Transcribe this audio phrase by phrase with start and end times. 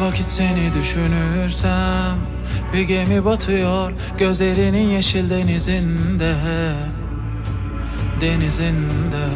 [0.00, 2.16] vakit seni düşünürsem
[2.72, 6.34] Bir gemi batıyor gözlerinin yeşil denizinde
[8.20, 9.26] Denizinde.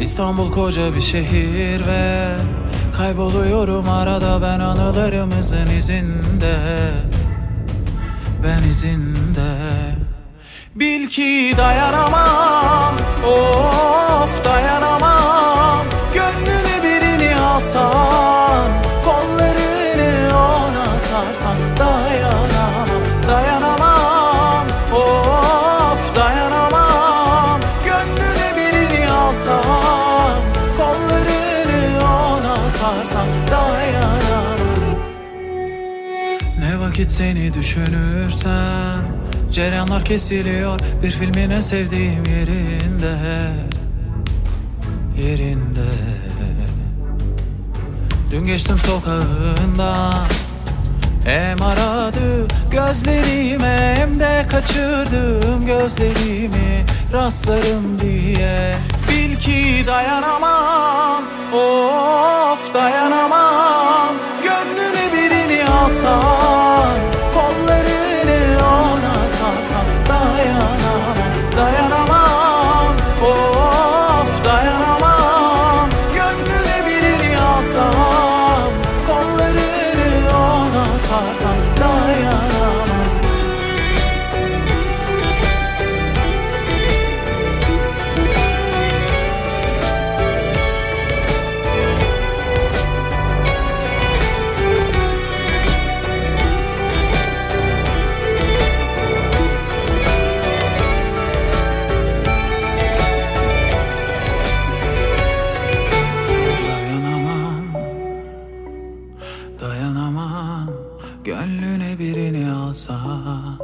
[0.00, 2.36] İstanbul koca bir şehir ve
[2.96, 6.56] Kayboluyorum arada ben anılarımızın izinde
[8.42, 9.56] Ben izinde.
[10.74, 12.94] Bil ki dayanamam
[13.26, 18.15] Of dayanamam Gönlünü birini alsan
[33.16, 34.58] sarsan Dayanamam
[36.58, 38.98] ne vakit seni düşünürsen
[39.50, 43.16] Cereyanlar kesiliyor bir filmin en sevdiğim yerinde
[45.22, 45.86] Yerinde.
[48.30, 50.22] Dün geçtim sokağında
[51.24, 58.74] Hem aradı gözlerime hem de kaçırdım gözlerimi rastlarım diye.
[59.08, 60.55] Bil ki dayanamam
[81.12, 81.65] ona sarsan
[111.26, 113.58] Gönlüne birini alsan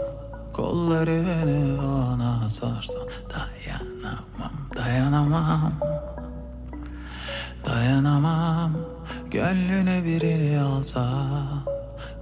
[0.53, 5.73] Kollarını ona sarsan Dayanamam Dayanamam.
[7.67, 8.73] Dayanamam.
[9.31, 11.63] Gönlüne birini alsan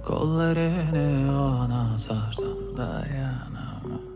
[0.05, 4.10] Kollarını ona sarsan Dayanamam